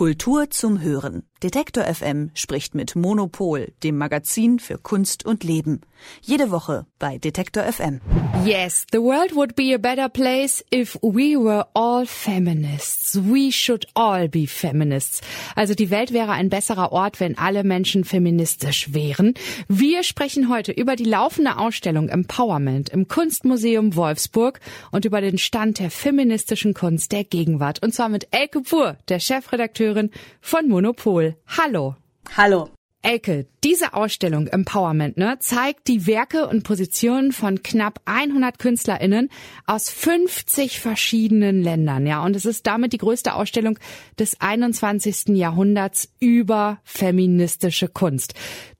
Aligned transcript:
Kultur 0.00 0.48
zum 0.48 0.80
Hören. 0.80 1.29
Detektor 1.42 1.84
FM 1.84 2.30
spricht 2.34 2.74
mit 2.74 2.96
Monopol, 2.96 3.72
dem 3.82 3.96
Magazin 3.96 4.58
für 4.58 4.76
Kunst 4.76 5.24
und 5.24 5.42
Leben. 5.42 5.80
Jede 6.20 6.50
Woche 6.50 6.86
bei 6.98 7.16
Detektor 7.18 7.64
FM. 7.64 8.00
Yes, 8.44 8.86
the 8.92 9.00
world 9.00 9.34
would 9.34 9.54
be 9.54 9.74
a 9.74 9.78
better 9.78 10.08
place 10.08 10.62
if 10.72 10.98
we 11.02 11.36
were 11.36 11.66
all 11.74 12.06
feminists. 12.06 13.18
We 13.22 13.50
should 13.52 13.86
all 13.94 14.28
be 14.28 14.46
feminists. 14.46 15.20
Also 15.54 15.74
die 15.74 15.90
Welt 15.90 16.12
wäre 16.12 16.32
ein 16.32 16.50
besserer 16.50 16.92
Ort, 16.92 17.20
wenn 17.20 17.36
alle 17.38 17.64
Menschen 17.64 18.04
feministisch 18.04 18.92
wären. 18.92 19.34
Wir 19.68 20.02
sprechen 20.02 20.50
heute 20.50 20.72
über 20.72 20.96
die 20.96 21.04
laufende 21.04 21.58
Ausstellung 21.58 22.08
Empowerment 22.08 22.90
im 22.90 23.08
Kunstmuseum 23.08 23.96
Wolfsburg 23.96 24.60
und 24.90 25.04
über 25.04 25.20
den 25.20 25.38
Stand 25.38 25.78
der 25.78 25.90
feministischen 25.90 26.74
Kunst 26.74 27.12
der 27.12 27.24
Gegenwart. 27.24 27.82
Und 27.82 27.94
zwar 27.94 28.08
mit 28.08 28.28
Elke 28.30 28.60
Pur, 28.60 28.96
der 29.08 29.20
Chefredakteurin 29.20 30.10
von 30.40 30.68
Monopol. 30.68 31.29
Hallo. 31.46 31.96
Hallo. 32.36 32.68
Elke, 33.02 33.46
diese 33.64 33.94
Ausstellung 33.94 34.46
Empowerment 34.46 35.16
ne, 35.16 35.38
zeigt 35.40 35.88
die 35.88 36.06
Werke 36.06 36.46
und 36.46 36.64
Positionen 36.64 37.32
von 37.32 37.62
knapp 37.62 38.02
100 38.04 38.58
KünstlerInnen 38.58 39.30
aus 39.64 39.88
50 39.88 40.80
verschiedenen 40.80 41.62
Ländern. 41.62 42.06
Ja, 42.06 42.22
und 42.22 42.36
es 42.36 42.44
ist 42.44 42.66
damit 42.66 42.92
die 42.92 42.98
größte 42.98 43.34
Ausstellung 43.34 43.78
des 44.18 44.38
21. 44.42 45.28
Jahrhunderts 45.28 46.12
über 46.20 46.78
feministische 46.84 47.88
Kunst. 47.88 48.34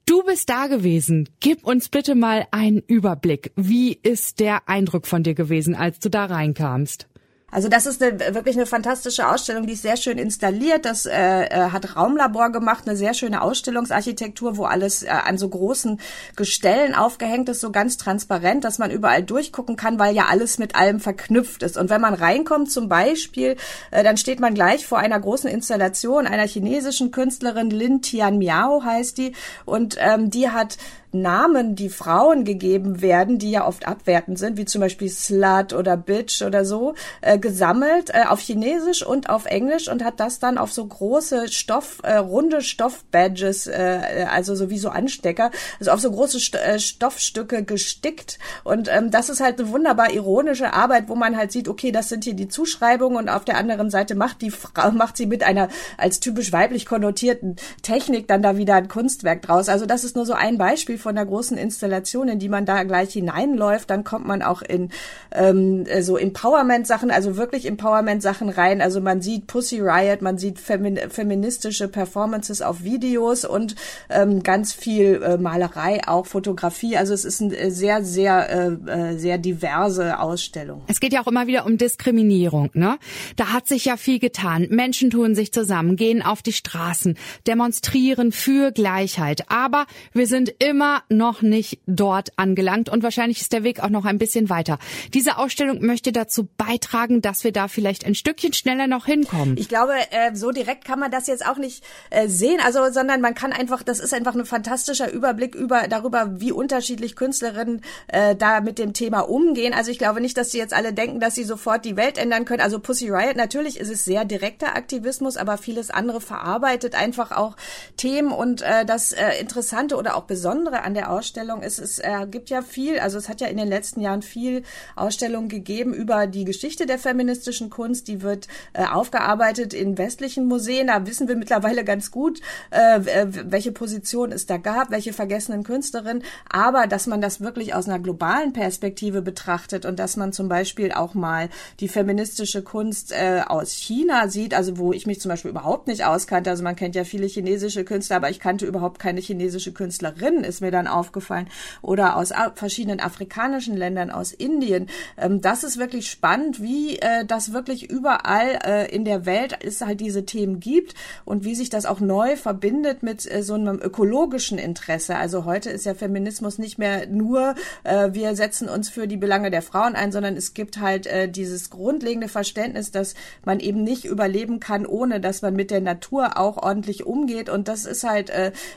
Du 0.05 0.23
bist 0.23 0.51
da 0.51 0.67
gewesen. 0.67 1.31
Gib 1.41 1.65
uns 1.65 1.89
bitte 1.89 2.15
mal 2.15 2.47
einen 2.51 2.81
Überblick. 2.81 3.53
Wie 3.57 3.93
ist 3.93 4.39
der 4.41 4.69
Eindruck 4.69 5.07
von 5.07 5.23
dir 5.23 5.35
gewesen, 5.35 5.75
als 5.75 5.99
du 5.99 6.11
da 6.11 6.27
reinkamst? 6.27 7.09
Also 7.51 7.69
das 7.69 7.87
ist 7.87 8.03
eine, 8.03 8.35
wirklich 8.35 8.57
eine 8.57 8.67
fantastische 8.67 9.29
Ausstellung, 9.29 9.67
die 9.67 9.73
ist 9.73 9.83
sehr 9.83 9.97
schön 9.97 10.19
installiert. 10.19 10.85
Das 10.85 11.07
äh, 11.07 11.45
äh, 11.45 11.71
hat 11.71 11.97
Raumlabor 11.97 12.51
gemacht, 12.51 12.85
eine 12.87 12.97
sehr 12.97 13.15
schöne 13.15 13.43
Ausstellungsarchitektur, 13.43 14.57
wo 14.57 14.65
alles 14.65 15.03
äh, 15.03 15.09
an 15.09 15.39
so 15.39 15.49
großen 15.49 16.01
Gestellen 16.37 16.95
aufgehängt 16.95 17.49
ist, 17.49 17.61
so 17.61 17.71
ganz 17.71 17.97
transparent, 17.97 18.65
dass 18.65 18.79
man 18.79 18.91
überall 18.91 19.23
durchgucken 19.23 19.77
kann, 19.77 19.99
weil 19.99 20.15
ja 20.15 20.27
alles 20.31 20.59
mit 20.59 20.75
allem 20.75 21.01
verknüpft 21.01 21.63
ist. 21.63 21.77
Und 21.77 21.91
wenn 21.91 22.01
man 22.01 22.15
reinkommt 22.15 22.71
zum 22.71 22.89
Beispiel, 22.89 23.57
äh, 23.91 24.05
dann 24.05 24.17
steht 24.17 24.41
man 24.41 24.55
gleich 24.55 24.87
vor 24.87 24.99
einer 24.99 25.19
großen 25.19 25.51
Installation 25.51 26.27
einer 26.27 26.47
chinesischen 26.47 27.11
Künstlerin, 27.11 27.71
Lin 27.71 28.03
Tian 28.03 28.39
Miao 28.39 28.85
heißt 28.85 29.19
die, 29.19 29.33
und 29.65 29.97
ähm, 29.99 30.31
die 30.31 30.51
hat 30.51 30.77
Namen, 31.13 31.75
die 31.75 31.89
Frauen 31.89 32.45
gegeben 32.45 33.03
werden, 33.03 33.39
die 33.39 33.51
ja 33.51 33.67
oft 33.67 33.87
abwertend 33.87 34.39
sind, 34.39 34.57
wie 34.57 34.65
zum 34.65 34.81
Beispiel 34.81 35.09
Slut 35.09 35.73
oder 35.73 35.97
Bitch 35.97 36.43
oder 36.43 36.65
so, 36.65 36.95
äh, 37.21 37.39
gesammelt 37.39 38.11
äh, 38.11 38.25
auf 38.29 38.41
Chinesisch 38.41 39.05
und 39.05 39.29
auf 39.29 39.47
Englisch 39.47 39.89
und 39.89 40.05
hat 40.05 40.21
das 40.21 40.39
dann 40.39 40.59
auf 40.59 40.73
so 40.73 40.87
große 40.87 41.49
Stoff, 41.49 41.99
äh, 42.03 42.17
runde 42.17 42.63
Stoffbadges, 42.63 43.67
äh, 43.67 44.27
also 44.31 44.55
so 44.55 44.71
wie 44.71 44.79
so 44.79 44.91
Anstecker, 44.91 45.51
also 45.79 45.91
auf 45.91 46.01
so 46.01 46.11
große 46.11 46.39
St 46.39 46.55
äh, 46.55 46.79
Stoffstücke 46.79 47.65
gestickt. 47.65 48.39
Und 48.63 48.89
ähm, 48.89 49.11
das 49.11 49.29
ist 49.29 49.41
halt 49.41 49.59
eine 49.59 49.71
wunderbar 49.71 50.13
ironische 50.13 50.73
Arbeit, 50.73 51.09
wo 51.09 51.17
man 51.17 51.37
halt 51.37 51.51
sieht, 51.51 51.69
okay, 51.69 51.91
das 51.91 52.09
sind 52.09 52.25
hier 52.25 52.35
die 52.35 52.49
Zuschreibungen 52.49 53.19
und 53.19 53.29
auf 53.29 53.45
der 53.45 53.57
anderen 53.57 53.91
Seite 53.91 54.15
macht 54.15 54.43
die 54.43 54.51
Frau, 54.51 54.91
macht 54.93 55.17
sie 55.17 55.27
mit 55.27 55.43
einer 55.43 55.69
als 55.97 56.21
typisch 56.21 56.53
weiblich 56.53 56.87
konnotierten 56.87 57.57
Technik 57.83 58.29
dann 58.29 58.43
da 58.43 58.57
wieder 58.57 58.77
ein 58.77 58.89
Kunstwerk 58.89 59.43
draus. 59.43 59.69
Also 59.69 59.87
das 59.87 60.05
ist 60.05 60.15
nur 60.15 60.27
so 60.27 60.35
ein 60.35 60.57
Beispiel 60.57 61.00
von 61.01 61.15
der 61.15 61.27
großen 61.27 61.57
Installation, 61.59 62.29
in 62.29 62.39
die 62.39 62.49
man 62.49 62.67
da 62.67 62.83
gleich 62.85 63.13
hineinläuft. 63.13 63.91
Dann 63.91 64.05
kommt 64.05 64.27
man 64.27 64.43
auch 64.43 64.63
in 64.63 64.91
ähm, 65.33 65.85
so 66.01 66.17
Empowerment-Sachen, 66.17 67.11
also 67.11 67.37
wirklich 67.37 67.67
Empowerment-Sachen 67.67 68.49
rein. 68.49 68.81
Also 68.81 69.01
man 69.01 69.21
sieht 69.23 69.47
Pussy 69.47 69.81
Riot, 69.81 70.23
man 70.23 70.39
sieht 70.39 70.59
femin 70.59 70.99
feministische 71.09 71.89
Performances 71.89 72.63
auf 72.63 72.83
Videos 72.85 73.45
und 73.45 73.75
ähm, 74.09 74.43
ganz 74.43 74.73
viel 74.73 75.23
äh, 75.23 75.37
Malerei, 75.39 76.01
auch 76.07 76.27
Fotografie. 76.27 76.97
Also 76.97 77.15
es 77.15 77.25
ist 77.25 77.41
eine 77.41 77.71
sehr, 77.71 78.05
sehr, 78.05 78.79
äh, 78.87 78.91
äh, 78.91 79.19
sehr 79.19 79.39
diverse 79.39 80.19
Ausstellung. 80.19 80.83
Es 80.87 81.01
geht 81.01 81.13
ja 81.13 81.23
auch 81.23 81.27
immer 81.27 81.47
wieder 81.47 81.67
um 81.67 81.79
Diskriminierung. 81.79 82.71
Ne? 82.75 82.99
Da 83.37 83.53
hat 83.53 83.67
sich 83.67 83.85
ja 83.85 83.97
viel 83.97 84.19
getan. 84.19 84.67
Menschen 84.71 85.11
tun 85.11 85.35
sich 85.35 85.53
zusammen, 85.53 85.97
gehen 85.97 86.23
auf 86.23 86.43
die 86.43 86.53
Straßen, 86.53 87.17
demonstrieren 87.47 88.33
für 88.33 88.73
Gleichheit. 88.73 89.45
Aber 89.49 89.87
wir 90.13 90.27
sind 90.27 90.55
immer 90.59 90.90
immer 90.91 91.03
noch 91.09 91.43
nicht 91.43 91.81
dort 91.87 92.31
angelangt 92.37 92.89
und 92.89 93.03
wahrscheinlich 93.03 93.41
ist 93.41 93.53
der 93.53 93.63
Weg 93.63 93.81
auch 93.81 93.91
noch 93.91 94.05
ein 94.05 94.19
bisschen 94.19 94.49
weiter. 94.49 94.79
Diese 95.15 95.39
Ausstellung 95.39 95.85
möchte 95.85 96.13
dazu 96.13 96.49
beitragen, 96.57 97.23
dass 97.23 97.45
wir 97.45 97.53
da 97.53 97.69
vielleicht 97.69 98.05
ein 98.07 98.15
Stückchen 98.15 98.53
schneller 98.53 98.87
noch 98.87 99.07
hinkommen. 99.07 99.57
Ich 99.57 99.69
glaube, 99.69 99.93
äh, 100.11 100.35
so 100.35 100.51
direkt 100.51 100.85
kann 100.85 100.99
man 100.99 101.11
das 101.11 101.27
jetzt 101.27 101.47
auch 101.47 101.59
nicht 101.59 101.85
äh, 102.11 102.29
sehen, 102.29 102.61
also 102.65 102.91
sondern 102.91 103.21
man 103.21 103.35
kann 103.35 103.53
einfach, 103.53 103.83
das 103.83 104.01
ist 104.01 104.13
einfach 104.15 104.35
ein 104.35 104.45
fantastischer 104.45 105.13
Überblick 105.13 105.55
über 105.55 105.87
darüber, 105.89 106.41
wie 106.41 106.53
unterschiedlich 106.53 107.15
Künstlerinnen 107.15 107.83
äh, 108.09 108.35
da 108.35 108.61
mit 108.61 108.79
dem 108.79 108.93
Thema 108.93 109.21
umgehen. 109.21 109.75
Also 109.75 109.91
ich 109.91 109.99
glaube 109.99 110.21
nicht, 110.21 110.37
dass 110.37 110.51
sie 110.51 110.59
jetzt 110.59 110.75
alle 110.75 110.93
denken, 110.93 111.21
dass 111.21 111.35
sie 111.35 111.45
sofort 111.45 111.85
die 111.85 111.97
Welt 111.97 112.19
ändern 112.19 112.45
können. 112.45 112.63
Also 112.63 112.81
Pussy 112.81 113.11
Riot, 113.11 113.37
natürlich 113.37 113.79
ist 113.79 113.91
es 113.91 114.05
sehr 114.05 114.25
direkter 114.25 114.75
Aktivismus, 114.75 115.37
aber 115.37 115.57
vieles 115.59 115.91
andere 115.91 116.21
verarbeitet 116.21 116.95
einfach 116.95 117.31
auch 117.31 117.57
Themen 117.97 118.33
und 118.33 118.63
das 118.87 119.15
Interessante 119.41 119.97
oder 119.97 120.17
auch 120.17 120.25
Besondere 120.25 120.80
an 120.85 120.95
der 120.95 121.11
Ausstellung 121.11 121.63
ist, 121.63 121.79
es 121.79 121.99
äh, 121.99 122.27
gibt 122.31 122.51
ja 122.51 122.63
viel, 122.63 122.99
also 122.99 123.19
es 123.19 123.29
hat 123.29 123.41
ja 123.41 123.49
in 123.49 123.57
den 123.57 123.69
letzten 123.69 124.01
Jahren 124.01 124.23
viel 124.23 124.63
Ausstellungen 124.97 125.49
gegeben 125.49 125.95
über 125.95 126.27
die 126.27 126.45
Geschichte 126.45 126.87
der 126.87 126.99
feministischen 126.99 127.71
Kunst. 127.71 128.09
Die 128.09 128.23
wird 128.23 128.49
äh, 128.73 128.85
aufgearbeitet 128.85 129.75
in 129.75 129.99
westlichen 129.99 130.47
Museen. 130.47 130.89
Da 130.89 131.07
wissen 131.07 131.29
wir 131.29 131.37
mittlerweile 131.37 131.85
ganz 131.85 132.11
gut, 132.11 132.41
äh, 132.71 133.01
welche 133.31 133.73
Position 133.73 134.33
es 134.33 134.47
da 134.47 134.57
gab, 134.57 134.91
welche 134.91 135.13
vergessenen 135.13 135.65
Künstlerinnen. 135.65 136.23
Aber 136.49 136.87
dass 136.87 137.07
man 137.07 137.21
das 137.21 137.41
wirklich 137.41 137.75
aus 137.75 137.89
einer 137.89 137.99
globalen 137.99 138.53
Perspektive 138.53 139.23
betrachtet 139.23 139.85
und 139.85 139.99
dass 139.99 140.17
man 140.17 140.33
zum 140.33 140.49
Beispiel 140.49 140.93
auch 140.93 141.15
mal 141.15 141.49
die 141.81 141.89
feministische 141.89 142.63
Kunst 142.63 143.13
äh, 143.13 143.43
aus 143.47 143.73
China 143.73 144.29
sieht, 144.29 144.55
also 144.55 144.79
wo 144.79 144.93
ich 144.93 145.07
mich 145.07 145.21
zum 145.21 145.31
Beispiel 145.31 145.51
überhaupt 145.51 145.87
nicht 145.87 146.05
auskannte. 146.05 146.51
Also 146.51 146.63
man 146.63 146.77
kennt 146.77 146.95
ja 146.95 147.05
viele 147.05 147.27
chinesische 147.27 147.85
Künstler, 147.85 148.17
aber 148.17 148.31
ich 148.31 148.41
kannte 148.41 148.67
überhaupt 148.67 148.99
keine 148.99 149.21
chinesische 149.21 149.73
Künstlerin, 149.73 150.45
ist 150.45 150.61
mir 150.61 150.70
mir 150.71 150.77
dann 150.77 150.87
aufgefallen. 150.87 151.49
Oder 151.83 152.17
aus 152.17 152.33
verschiedenen 152.55 153.01
afrikanischen 153.01 153.77
Ländern, 153.77 154.11
aus 154.11 154.33
Indien. 154.33 154.87
Ähm, 155.19 155.41
das 155.41 155.65
ist 155.65 155.79
wirklich 155.79 156.11
spannend, 156.11 156.63
wie 156.63 156.99
äh, 156.99 157.25
das 157.27 157.53
wirklich 157.53 157.91
überall 157.91 158.59
äh, 158.65 158.95
in 158.95 159.05
der 159.05 159.27
Welt 159.27 159.59
es 159.63 159.81
halt 159.81 160.01
diese 160.01 160.25
Themen 160.25 160.61
gibt 160.61 160.95
und 161.25 161.45
wie 161.45 161.55
sich 161.55 161.71
das 161.71 161.87
auch 161.87 162.01
neu 162.01 162.37
verbindet 162.37 163.03
mit 163.03 163.31
äh, 163.31 163.43
so 163.43 163.55
einem 163.55 163.81
ökologischen 163.81 164.59
Interesse. 164.59 165.17
Also 165.17 165.45
heute 165.45 165.71
ist 165.71 165.85
ja 165.85 165.95
Feminismus 165.95 166.59
nicht 166.59 166.79
mehr 166.79 167.07
nur, 167.07 167.55
wir 167.85 168.37
setzen 168.37 168.69
uns 168.69 168.89
für 168.89 169.07
die 169.07 169.17
Belange 169.17 169.51
der 169.51 169.63
Frauen 169.63 169.95
ein, 169.95 170.13
sondern 170.13 170.37
es 170.37 170.55
gibt 170.55 170.81
halt 170.81 171.09
dieses 171.35 171.71
grundlegende 171.71 172.29
Verständnis, 172.29 172.91
dass 172.91 173.15
man 173.45 173.61
eben 173.61 173.83
nicht 173.83 174.05
überleben 174.05 174.61
kann, 174.61 174.87
ohne 174.87 175.21
dass 175.21 175.43
man 175.43 175.55
mit 175.55 175.71
der 175.71 175.81
Natur 175.81 176.39
auch 176.39 176.57
ordentlich 176.57 177.07
umgeht. 177.07 177.49
Und 177.49 177.69
das 177.69 177.85
ist 177.85 178.05
halt 178.05 178.31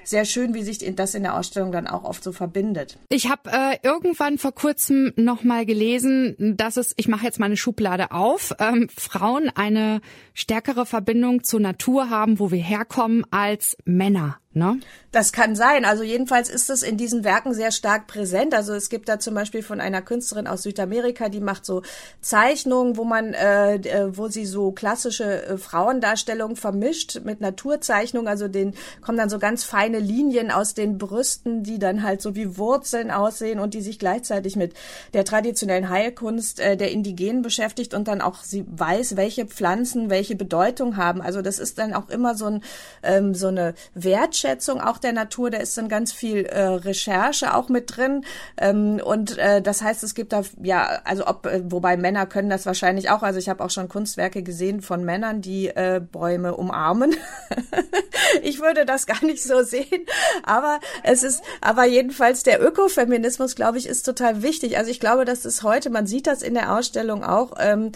sehr 0.04 0.25
schön, 0.25 0.54
wie 0.54 0.64
sich 0.64 0.80
das 0.96 1.16
in 1.16 1.24
der 1.24 1.36
Ausstellung 1.36 1.72
dann 1.72 1.83
dann 1.84 1.94
auch 1.94 2.04
oft 2.04 2.24
so 2.24 2.32
verbindet. 2.32 2.98
Ich 3.10 3.30
habe 3.30 3.52
äh, 3.52 3.78
irgendwann 3.84 4.38
vor 4.38 4.54
kurzem 4.54 5.14
noch 5.16 5.44
mal 5.44 5.66
gelesen, 5.66 6.36
dass 6.58 6.78
es, 6.78 6.94
ich 6.98 7.08
mache 7.08 7.26
jetzt 7.26 7.40
meine 7.40 7.58
Schublade 7.58 8.12
auf, 8.12 8.54
ähm, 8.60 8.90
Frauen 8.90 9.50
eine 9.54 10.02
stärkere 10.34 10.86
Verbindung 10.86 11.44
zur 11.44 11.60
Natur 11.60 12.10
haben, 12.10 12.40
wo 12.40 12.52
wir 12.52 12.62
herkommen, 12.62 13.26
als 13.32 13.78
Männer. 13.86 14.38
Ne? 14.53 14.80
Das 15.14 15.31
kann 15.31 15.56
sein. 15.56 15.86
Also 15.86 16.02
jedenfalls 16.02 16.50
ist 16.50 16.72
es 16.72 16.81
in 16.81 16.97
diesen 16.97 17.24
Werken 17.24 17.53
sehr 17.53 17.72
stark 17.72 18.08
präsent. 18.08 18.56
Also 18.56 18.74
es 18.74 18.90
gibt 18.90 19.08
da 19.09 19.19
zum 19.19 19.36
Beispiel 19.36 19.62
von 19.62 19.80
einer 19.80 20.02
Künstlerin 20.02 20.47
aus 20.47 20.64
Südamerika, 20.64 21.30
die 21.30 21.40
macht 21.40 21.68
so 21.68 21.84
Zeichnungen, 22.22 22.97
wo 22.97 23.03
man, 23.03 23.36
äh, 23.36 23.75
äh, 23.75 24.18
wo 24.18 24.28
sie 24.28 24.47
so 24.47 24.72
klassische 24.72 25.46
äh, 25.46 25.58
Frauendarstellungen 25.59 26.56
vermischt 26.56 27.22
mit 27.24 27.42
Naturzeichnungen. 27.42 28.28
Also 28.28 28.48
den 28.48 28.74
kommen 29.01 29.19
dann 29.19 29.30
so 29.30 29.38
ganz 29.38 29.63
feine 29.63 30.00
Linien 30.00 30.50
aus 30.50 30.74
den 30.74 30.98
Brüsten, 30.98 31.62
die 31.62 31.78
dann 31.78 32.01
halt 32.01 32.24
so 32.24 32.36
wie 32.36 32.57
Wurzeln 32.57 33.12
aussehen 33.12 33.60
und 33.60 33.75
die 33.75 33.81
sich 33.81 34.00
gleichzeitig 34.00 34.56
mit 34.56 34.74
der 35.13 35.25
traditionellen 35.25 35.89
Heilkunst 35.89 36.60
äh, 36.60 36.75
der 36.75 36.89
Indigenen 36.89 37.44
beschäftigt 37.44 37.94
und 37.94 38.07
dann 38.07 38.22
auch 38.22 38.44
sie 38.44 38.66
weiß, 38.68 39.16
welche 39.16 39.45
Pflanzen 39.45 40.10
welche 40.10 40.36
Bedeutung 40.36 40.98
haben. 40.98 41.22
Also 41.22 41.44
das 41.44 41.60
ist 41.60 41.78
dann 41.78 41.94
auch 41.94 42.10
immer 42.10 42.33
so 42.33 42.45
ein 42.45 42.63
ähm, 43.04 43.36
so 43.36 43.48
eine 43.48 43.75
Wertschätzung 43.94 44.43
Wertschätzung 44.44 44.81
auch 44.81 44.98
der 44.98 45.13
Natur, 45.13 45.50
da 45.50 45.57
ist 45.57 45.78
dann 45.78 45.90
ganz 45.90 46.12
viel 46.12 46.45
äh, 46.45 46.63
Recherche 46.63 47.54
auch 47.54 47.69
mit 47.69 47.95
drin. 47.95 48.25
Ähm, 48.57 49.01
und 49.04 49.38
äh, 49.38 49.62
das 49.62 49.81
heißt, 49.81 50.04
es 50.04 50.16
gibt 50.16 50.34
da, 50.34 50.44
ja, 50.62 51.01
also 51.06 51.28
ob, 51.28 51.45
äh, 51.45 51.62
wobei 51.66 51.98
Männer 51.98 52.25
können 52.25 52.50
das 52.50 52.66
wahrscheinlich 52.66 53.10
auch. 53.10 53.24
Also 53.24 53.40
ich 53.40 53.50
habe 53.50 53.63
auch 53.63 53.69
schon 53.69 53.90
Kunstwerke 53.90 54.44
gesehen 54.44 54.81
von 54.81 55.04
Männern, 55.04 55.42
die 55.42 55.68
äh, 55.68 56.01
Bäume 56.12 56.56
umarmen. 56.56 57.16
ich 58.44 58.60
würde 58.60 58.86
das 58.86 59.06
gar 59.06 59.24
nicht 59.24 59.44
so 59.44 59.63
sehen. 59.63 60.06
Aber 60.44 60.80
es 61.04 61.24
ist, 61.24 61.42
aber 61.62 61.86
jedenfalls 61.86 62.44
der 62.44 62.62
Ökofeminismus, 62.62 63.56
glaube 63.56 63.78
ich, 63.78 63.88
ist 63.88 64.04
total 64.04 64.44
wichtig. 64.44 64.78
Also 64.78 64.92
ich 64.92 65.00
glaube, 65.00 65.25
dass 65.25 65.45
es 65.45 65.63
heute, 65.63 65.90
man 65.90 66.07
sieht 66.07 66.28
das 66.28 66.42
in 66.42 66.54
der 66.54 66.75
Ausstellung 66.75 67.24
auch, 67.24 67.54
ähm, 67.60 67.92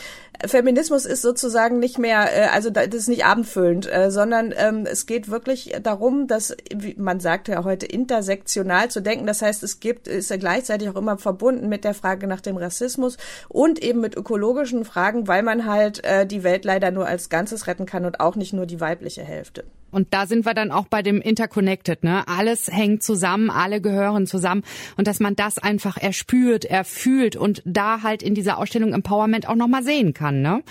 Feminismus 0.45 1.05
ist 1.05 1.21
sozusagen 1.21 1.79
nicht 1.79 1.97
mehr, 1.97 2.35
äh, 2.35 2.47
also 2.49 2.69
das 2.69 2.87
ist 2.87 3.07
nicht 3.07 3.25
abendfüllend, 3.25 3.91
äh, 3.91 4.11
sondern 4.11 4.53
ähm, 4.55 4.85
es 4.85 5.05
geht 5.05 5.29
wirklich 5.29 5.75
darum, 5.81 6.27
dass, 6.27 6.36
wie 6.73 6.95
man 6.97 7.19
sagt 7.19 7.47
ja 7.47 7.63
heute, 7.63 7.85
intersektional 7.85 8.89
zu 8.89 9.01
denken. 9.01 9.27
Das 9.27 9.41
heißt, 9.41 9.63
es 9.63 9.79
gibt, 9.79 10.07
ist 10.07 10.29
ja 10.29 10.37
gleichzeitig 10.37 10.89
auch 10.89 10.95
immer 10.95 11.17
verbunden 11.17 11.69
mit 11.69 11.83
der 11.83 11.93
Frage 11.93 12.27
nach 12.27 12.41
dem 12.41 12.57
Rassismus 12.57 13.17
und 13.49 13.81
eben 13.83 14.01
mit 14.01 14.15
ökologischen 14.15 14.85
Fragen, 14.85 15.27
weil 15.27 15.43
man 15.43 15.65
halt 15.65 16.03
äh, 16.03 16.25
die 16.25 16.43
Welt 16.43 16.65
leider 16.65 16.91
nur 16.91 17.07
als 17.07 17.29
Ganzes 17.29 17.67
retten 17.67 17.85
kann 17.85 18.05
und 18.05 18.19
auch 18.19 18.35
nicht 18.35 18.53
nur 18.53 18.65
die 18.65 18.79
weibliche 18.79 19.23
Hälfte. 19.23 19.63
Und 19.91 20.13
da 20.13 20.25
sind 20.27 20.45
wir 20.45 20.53
dann 20.53 20.71
auch 20.71 20.87
bei 20.87 21.01
dem 21.01 21.21
Interconnected, 21.21 22.03
ne? 22.03 22.27
Alles 22.27 22.67
hängt 22.71 23.03
zusammen, 23.03 23.49
alle 23.49 23.81
gehören 23.81 24.27
zusammen 24.27 24.63
und 24.97 25.07
dass 25.07 25.19
man 25.19 25.35
das 25.35 25.57
einfach 25.57 25.97
erspürt, 25.97 26.65
erfühlt 26.65 27.35
und 27.35 27.61
da 27.65 28.03
halt 28.03 28.21
in 28.21 28.35
dieser 28.35 28.57
Ausstellung 28.57 28.93
Empowerment 28.93 29.47
auch 29.47 29.55
nochmal 29.55 29.83
sehen 29.83 30.13
kann, 30.13 30.41
ne? 30.41 30.63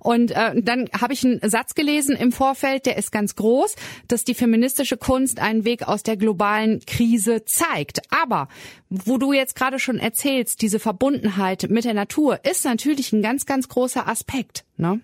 Und 0.00 0.32
äh, 0.32 0.60
dann 0.60 0.88
habe 0.98 1.12
ich 1.12 1.24
einen 1.24 1.40
Satz 1.42 1.74
gelesen 1.74 2.16
im 2.16 2.32
Vorfeld, 2.32 2.86
der 2.86 2.96
ist 2.96 3.12
ganz 3.12 3.36
groß, 3.36 3.76
dass 4.08 4.24
die 4.24 4.34
feministische 4.34 4.96
Kunst 4.96 5.40
einen 5.40 5.64
Weg 5.64 5.86
aus 5.86 6.02
der 6.02 6.16
globalen 6.16 6.80
Krise 6.80 7.44
zeigt. 7.44 8.02
Aber 8.10 8.48
wo 8.90 9.18
du 9.18 9.32
jetzt 9.32 9.54
gerade 9.54 9.78
schon 9.78 9.98
erzählst, 9.98 10.62
diese 10.62 10.78
Verbundenheit 10.78 11.66
mit 11.70 11.84
der 11.84 11.94
Natur 11.94 12.40
ist 12.44 12.64
natürlich 12.64 13.12
ein 13.12 13.22
ganz, 13.22 13.46
ganz 13.46 13.68
großer 13.68 14.08
Aspekt, 14.08 14.64
ne? 14.76 15.00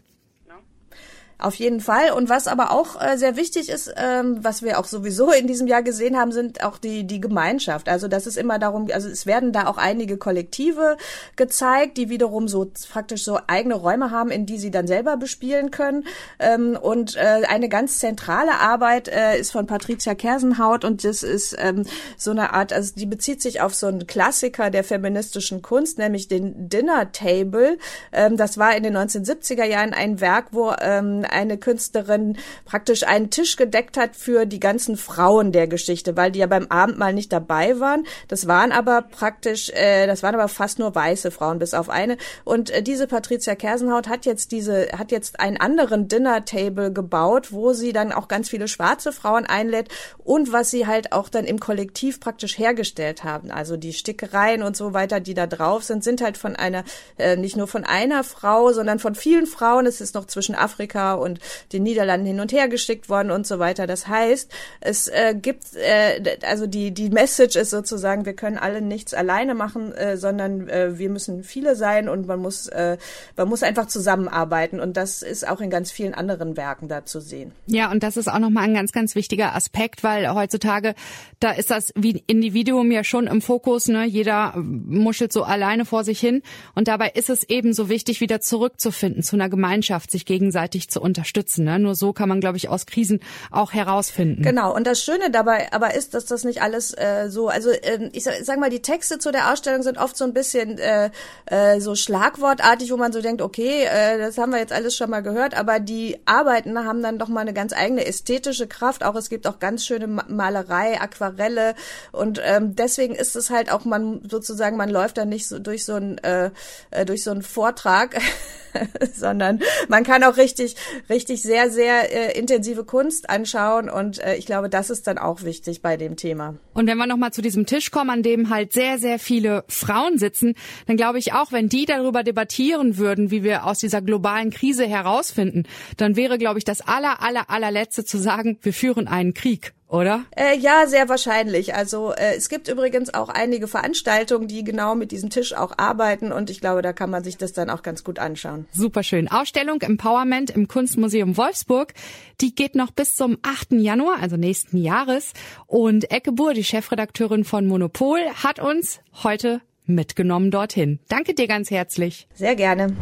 Auf 1.40 1.54
jeden 1.54 1.80
Fall. 1.80 2.12
Und 2.12 2.28
was 2.28 2.46
aber 2.46 2.70
auch 2.70 3.00
äh, 3.00 3.16
sehr 3.16 3.34
wichtig 3.36 3.70
ist, 3.70 3.92
ähm, 3.96 4.38
was 4.42 4.62
wir 4.62 4.78
auch 4.78 4.84
sowieso 4.84 5.32
in 5.32 5.46
diesem 5.46 5.66
Jahr 5.66 5.82
gesehen 5.82 6.18
haben, 6.18 6.32
sind 6.32 6.62
auch 6.62 6.76
die, 6.76 7.06
die 7.06 7.20
Gemeinschaft. 7.20 7.88
Also 7.88 8.08
das 8.08 8.26
ist 8.26 8.36
immer 8.36 8.58
darum, 8.58 8.88
also 8.92 9.08
es 9.08 9.24
werden 9.24 9.52
da 9.52 9.66
auch 9.66 9.78
einige 9.78 10.18
Kollektive 10.18 10.98
gezeigt, 11.36 11.96
die 11.96 12.10
wiederum 12.10 12.46
so 12.46 12.70
praktisch 12.92 13.24
so 13.24 13.38
eigene 13.46 13.74
Räume 13.74 14.10
haben, 14.10 14.30
in 14.30 14.44
die 14.44 14.58
sie 14.58 14.70
dann 14.70 14.86
selber 14.86 15.16
bespielen 15.16 15.70
können. 15.70 16.04
Ähm, 16.38 16.78
und 16.80 17.16
äh, 17.16 17.42
eine 17.48 17.70
ganz 17.70 18.00
zentrale 18.00 18.60
Arbeit 18.60 19.08
äh, 19.08 19.38
ist 19.38 19.52
von 19.52 19.66
Patricia 19.66 20.14
Kersenhaut 20.14 20.84
und 20.84 21.04
das 21.04 21.22
ist 21.22 21.56
ähm, 21.58 21.84
so 22.18 22.32
eine 22.32 22.52
Art, 22.52 22.74
also 22.74 22.94
die 22.94 23.06
bezieht 23.06 23.40
sich 23.40 23.62
auf 23.62 23.74
so 23.74 23.86
einen 23.86 24.06
Klassiker 24.06 24.68
der 24.68 24.84
feministischen 24.84 25.62
Kunst, 25.62 25.96
nämlich 25.96 26.28
den 26.28 26.68
Dinner 26.68 27.12
Table. 27.12 27.78
Ähm, 28.12 28.36
das 28.36 28.58
war 28.58 28.76
in 28.76 28.82
den 28.82 28.96
1970er 28.96 29.64
Jahren 29.64 29.94
ein 29.94 30.20
Werk, 30.20 30.48
wo 30.50 30.74
ähm, 30.80 31.24
eine 31.30 31.58
Künstlerin 31.58 32.36
praktisch 32.64 33.06
einen 33.06 33.30
Tisch 33.30 33.56
gedeckt 33.56 33.96
hat 33.96 34.16
für 34.16 34.46
die 34.46 34.60
ganzen 34.60 34.96
Frauen 34.96 35.52
der 35.52 35.66
Geschichte, 35.66 36.16
weil 36.16 36.30
die 36.30 36.40
ja 36.40 36.46
beim 36.46 36.66
Abendmahl 36.68 37.12
nicht 37.12 37.32
dabei 37.32 37.80
waren. 37.80 38.04
Das 38.28 38.46
waren 38.46 38.72
aber 38.72 39.02
praktisch, 39.02 39.70
äh, 39.70 40.06
das 40.06 40.22
waren 40.22 40.34
aber 40.34 40.48
fast 40.48 40.78
nur 40.78 40.94
weiße 40.94 41.30
Frauen, 41.30 41.58
bis 41.58 41.74
auf 41.74 41.88
eine. 41.88 42.16
Und 42.44 42.70
äh, 42.70 42.82
diese 42.82 43.06
Patricia 43.06 43.54
Kersenhaut 43.54 44.08
hat 44.08 44.26
jetzt 44.26 44.52
diese, 44.52 44.88
hat 44.96 45.12
jetzt 45.12 45.40
einen 45.40 45.56
anderen 45.56 46.08
Dinner 46.08 46.44
Table 46.44 46.92
gebaut, 46.92 47.52
wo 47.52 47.72
sie 47.72 47.92
dann 47.92 48.12
auch 48.12 48.28
ganz 48.28 48.48
viele 48.48 48.68
schwarze 48.68 49.12
Frauen 49.12 49.46
einlädt 49.46 49.88
und 50.18 50.52
was 50.52 50.70
sie 50.70 50.86
halt 50.86 51.12
auch 51.12 51.28
dann 51.28 51.44
im 51.44 51.60
Kollektiv 51.60 52.20
praktisch 52.20 52.58
hergestellt 52.58 53.24
haben. 53.24 53.50
Also 53.50 53.76
die 53.76 53.92
Stickereien 53.92 54.62
und 54.62 54.76
so 54.76 54.92
weiter, 54.92 55.20
die 55.20 55.34
da 55.34 55.46
drauf 55.46 55.84
sind, 55.84 56.04
sind 56.04 56.20
halt 56.20 56.36
von 56.36 56.56
einer, 56.56 56.84
äh, 57.18 57.36
nicht 57.36 57.56
nur 57.56 57.66
von 57.66 57.84
einer 57.84 58.24
Frau, 58.24 58.72
sondern 58.72 58.98
von 58.98 59.14
vielen 59.14 59.46
Frauen. 59.46 59.86
Es 59.86 60.00
ist 60.00 60.14
noch 60.14 60.26
zwischen 60.26 60.54
Afrika 60.54 61.14
und 61.20 61.40
den 61.72 61.82
Niederlanden 61.82 62.26
hin 62.26 62.40
und 62.40 62.52
her 62.52 62.68
geschickt 62.68 63.08
worden 63.08 63.30
und 63.30 63.46
so 63.46 63.58
weiter. 63.58 63.86
Das 63.86 64.08
heißt, 64.08 64.50
es 64.80 65.08
äh, 65.08 65.34
gibt, 65.40 65.74
äh, 65.76 66.38
also 66.42 66.66
die, 66.66 66.92
die 66.92 67.10
Message 67.10 67.56
ist 67.56 67.70
sozusagen, 67.70 68.26
wir 68.26 68.34
können 68.34 68.58
alle 68.58 68.80
nichts 68.80 69.14
alleine 69.14 69.54
machen, 69.54 69.92
äh, 69.92 70.16
sondern 70.16 70.68
äh, 70.68 70.98
wir 70.98 71.10
müssen 71.10 71.44
viele 71.44 71.76
sein 71.76 72.08
und 72.08 72.26
man 72.26 72.40
muss, 72.40 72.66
äh, 72.68 72.96
man 73.36 73.48
muss 73.48 73.62
einfach 73.62 73.86
zusammenarbeiten. 73.86 74.80
Und 74.80 74.96
das 74.96 75.22
ist 75.22 75.46
auch 75.48 75.60
in 75.60 75.70
ganz 75.70 75.90
vielen 75.90 76.14
anderen 76.14 76.56
Werken 76.56 76.88
da 76.88 77.04
zu 77.04 77.20
sehen. 77.20 77.52
Ja, 77.66 77.90
und 77.90 78.02
das 78.02 78.16
ist 78.16 78.28
auch 78.28 78.38
nochmal 78.38 78.64
ein 78.64 78.74
ganz, 78.74 78.92
ganz 78.92 79.14
wichtiger 79.14 79.54
Aspekt, 79.54 80.02
weil 80.02 80.32
heutzutage, 80.34 80.94
da 81.38 81.52
ist 81.52 81.70
das 81.70 81.90
Individuum 81.90 82.90
ja 82.90 83.04
schon 83.04 83.26
im 83.26 83.40
Fokus, 83.42 83.88
ne? 83.88 84.04
Jeder 84.06 84.54
muschelt 84.56 85.32
so 85.32 85.42
alleine 85.42 85.84
vor 85.84 86.04
sich 86.04 86.20
hin. 86.20 86.42
Und 86.74 86.88
dabei 86.88 87.10
ist 87.10 87.30
es 87.30 87.48
eben 87.48 87.72
so 87.72 87.88
wichtig, 87.88 88.20
wieder 88.20 88.40
zurückzufinden 88.40 89.22
zu 89.22 89.36
einer 89.36 89.48
Gemeinschaft, 89.48 90.10
sich 90.10 90.24
gegenseitig 90.24 90.88
zu 90.88 91.00
unterstützen. 91.10 91.64
Ne? 91.64 91.78
Nur 91.78 91.94
so 91.94 92.12
kann 92.12 92.28
man, 92.28 92.40
glaube 92.40 92.56
ich, 92.56 92.68
aus 92.68 92.86
Krisen 92.86 93.20
auch 93.50 93.72
herausfinden. 93.72 94.42
Genau. 94.42 94.74
Und 94.74 94.86
das 94.86 95.02
Schöne 95.02 95.30
dabei 95.30 95.72
aber 95.72 95.94
ist, 95.94 96.14
dass 96.14 96.24
das 96.24 96.44
nicht 96.44 96.62
alles 96.62 96.92
äh, 96.92 97.28
so, 97.28 97.48
also 97.48 97.70
äh, 97.70 98.08
ich 98.12 98.24
sag, 98.24 98.34
sag 98.42 98.58
mal, 98.58 98.70
die 98.70 98.82
Texte 98.82 99.18
zu 99.18 99.30
der 99.30 99.52
Ausstellung 99.52 99.82
sind 99.82 99.98
oft 99.98 100.16
so 100.16 100.24
ein 100.24 100.32
bisschen 100.32 100.78
äh, 100.78 101.10
äh, 101.46 101.80
so 101.80 101.94
schlagwortartig, 101.94 102.90
wo 102.90 102.96
man 102.96 103.12
so 103.12 103.20
denkt, 103.20 103.42
okay, 103.42 103.84
äh, 103.84 104.18
das 104.18 104.38
haben 104.38 104.52
wir 104.52 104.58
jetzt 104.58 104.72
alles 104.72 104.96
schon 104.96 105.10
mal 105.10 105.20
gehört, 105.20 105.54
aber 105.54 105.80
die 105.80 106.18
Arbeiten 106.24 106.78
haben 106.78 107.02
dann 107.02 107.18
doch 107.18 107.28
mal 107.28 107.40
eine 107.40 107.52
ganz 107.52 107.72
eigene 107.72 108.06
ästhetische 108.06 108.66
Kraft. 108.66 109.04
Auch 109.04 109.16
es 109.16 109.28
gibt 109.28 109.46
auch 109.46 109.58
ganz 109.58 109.84
schöne 109.84 110.06
Malerei, 110.06 111.00
Aquarelle 111.00 111.74
und 112.12 112.40
ähm, 112.44 112.76
deswegen 112.76 113.14
ist 113.14 113.36
es 113.36 113.50
halt 113.50 113.70
auch 113.70 113.84
man 113.84 114.22
sozusagen, 114.28 114.76
man 114.76 114.88
läuft 114.88 115.18
da 115.18 115.24
nicht 115.24 115.48
so 115.48 115.58
durch 115.58 115.84
so 115.84 115.94
ein 115.94 116.18
äh, 116.18 116.50
äh 116.90 117.04
durch 117.04 117.24
so 117.24 117.30
einen 117.30 117.42
Vortrag, 117.42 118.16
sondern 119.14 119.60
man 119.88 120.04
kann 120.04 120.24
auch 120.24 120.36
richtig 120.36 120.76
richtig 121.08 121.42
sehr, 121.42 121.70
sehr 121.70 122.34
äh, 122.34 122.38
intensive 122.38 122.84
Kunst 122.84 123.30
anschauen 123.30 123.88
und 123.88 124.18
äh, 124.18 124.36
ich 124.36 124.46
glaube, 124.46 124.68
das 124.68 124.90
ist 124.90 125.06
dann 125.06 125.18
auch 125.18 125.42
wichtig 125.42 125.82
bei 125.82 125.96
dem 125.96 126.16
Thema. 126.16 126.56
Und 126.74 126.86
wenn 126.86 126.98
wir 126.98 127.06
nochmal 127.06 127.32
zu 127.32 127.42
diesem 127.42 127.66
Tisch 127.66 127.90
kommen, 127.90 128.10
an 128.10 128.22
dem 128.22 128.50
halt 128.50 128.72
sehr, 128.72 128.98
sehr 128.98 129.18
viele 129.18 129.64
Frauen 129.68 130.18
sitzen, 130.18 130.54
dann 130.86 130.96
glaube 130.96 131.18
ich 131.18 131.32
auch, 131.32 131.52
wenn 131.52 131.68
die 131.68 131.84
darüber 131.84 132.22
debattieren 132.22 132.96
würden, 132.96 133.30
wie 133.30 133.42
wir 133.42 133.66
aus 133.66 133.78
dieser 133.78 134.02
globalen 134.02 134.50
Krise 134.50 134.86
herausfinden, 134.86 135.64
dann 135.96 136.16
wäre, 136.16 136.38
glaube 136.38 136.58
ich, 136.58 136.64
das 136.64 136.80
aller, 136.80 137.22
aller, 137.22 137.50
allerletzte 137.50 138.04
zu 138.04 138.18
sagen, 138.18 138.58
wir 138.62 138.72
führen 138.72 139.08
einen 139.08 139.34
Krieg 139.34 139.72
oder? 139.90 140.24
Äh, 140.36 140.56
ja, 140.58 140.86
sehr 140.86 141.08
wahrscheinlich. 141.08 141.74
Also 141.74 142.12
äh, 142.12 142.36
es 142.36 142.48
gibt 142.48 142.68
übrigens 142.68 143.12
auch 143.12 143.28
einige 143.28 143.66
Veranstaltungen, 143.66 144.48
die 144.48 144.64
genau 144.64 144.94
mit 144.94 145.10
diesem 145.10 145.30
Tisch 145.30 145.52
auch 145.52 145.72
arbeiten 145.76 146.32
und 146.32 146.48
ich 146.48 146.60
glaube, 146.60 146.80
da 146.82 146.92
kann 146.92 147.10
man 147.10 147.24
sich 147.24 147.36
das 147.36 147.52
dann 147.52 147.70
auch 147.70 147.82
ganz 147.82 148.04
gut 148.04 148.18
anschauen. 148.18 148.66
Superschön. 148.72 149.28
Ausstellung 149.28 149.80
Empowerment 149.80 150.50
im 150.50 150.68
Kunstmuseum 150.68 151.36
Wolfsburg, 151.36 151.92
die 152.40 152.54
geht 152.54 152.74
noch 152.74 152.92
bis 152.92 153.16
zum 153.16 153.38
8. 153.42 153.72
Januar, 153.72 154.18
also 154.20 154.36
nächsten 154.36 154.78
Jahres. 154.78 155.32
Und 155.66 156.10
Ecke 156.10 156.32
Buhr, 156.32 156.54
die 156.54 156.64
Chefredakteurin 156.64 157.44
von 157.44 157.66
Monopol, 157.66 158.20
hat 158.42 158.60
uns 158.60 159.00
heute 159.22 159.60
mitgenommen 159.94 160.50
dorthin. 160.50 161.00
Danke 161.08 161.34
dir 161.34 161.46
ganz 161.46 161.70
herzlich. 161.70 162.28
Sehr 162.34 162.56
gerne. 162.56 162.96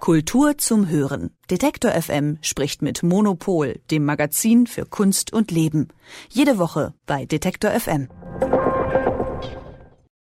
Kultur 0.00 0.56
zum 0.56 0.88
Hören. 0.88 1.30
Detektor 1.50 1.92
FM 1.92 2.38
spricht 2.40 2.80
mit 2.80 3.02
Monopol, 3.02 3.80
dem 3.90 4.04
Magazin 4.04 4.66
für 4.66 4.86
Kunst 4.86 5.32
und 5.32 5.50
Leben. 5.50 5.88
Jede 6.30 6.58
Woche 6.58 6.94
bei 7.06 7.26
Detektor 7.26 7.70
FM. 7.72 8.08